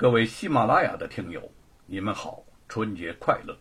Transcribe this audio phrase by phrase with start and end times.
[0.00, 1.52] 各位喜马拉雅的听友，
[1.84, 3.54] 你们好，春节快乐！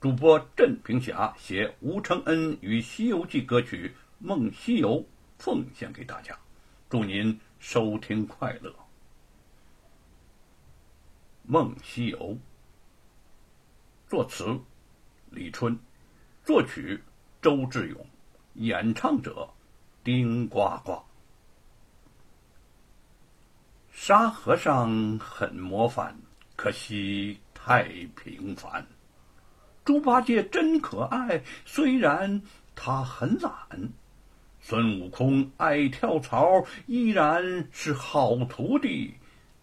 [0.00, 3.88] 主播镇平侠携吴承恩与《西游记》歌曲
[4.20, 5.00] 《梦西游》
[5.36, 6.38] 奉献给大家，
[6.88, 8.70] 祝您收听快乐。
[11.42, 12.18] 《梦西游》
[14.08, 14.56] 作词
[15.28, 15.76] 李春，
[16.44, 17.02] 作曲
[17.42, 18.06] 周志勇，
[18.54, 19.50] 演唱者
[20.04, 21.02] 丁呱呱。
[24.00, 26.16] 沙和尚很模范，
[26.54, 27.82] 可惜太
[28.14, 28.86] 平凡。
[29.84, 32.40] 猪八戒真可爱，虽然
[32.76, 33.52] 他很懒。
[34.60, 39.12] 孙悟空爱跳槽，依然是好徒弟。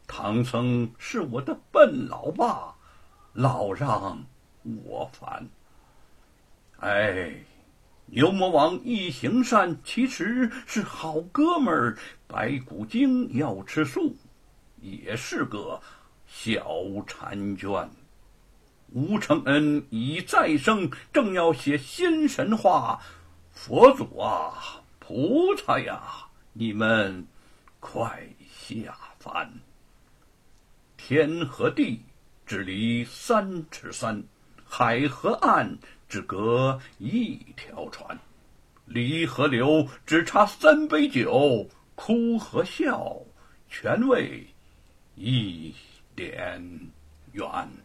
[0.05, 2.75] 唐僧是我的笨老爸，
[3.31, 4.21] 老让
[4.83, 5.47] 我烦。
[6.81, 7.33] 哎，
[8.07, 11.97] 牛魔王一行善，其实是好哥们儿。
[12.27, 14.13] 白骨精要吃素。
[14.85, 15.81] 也是个
[16.27, 16.61] 小
[17.05, 17.89] 婵娟。
[18.91, 23.01] 吴承恩已再生，正要写新神话。
[23.51, 26.01] 佛祖啊，菩萨呀，
[26.53, 27.25] 你们
[27.79, 29.51] 快下凡！
[30.97, 32.01] 天和地
[32.45, 34.23] 只离三尺三，
[34.65, 35.77] 海和岸
[36.07, 38.17] 只隔一条船，
[38.85, 43.17] 离和流只差三杯酒，哭和笑
[43.69, 44.45] 全为。
[45.17, 46.91] Ich, den
[47.31, 47.84] Johann.